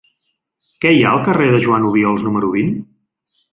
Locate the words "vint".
2.59-2.75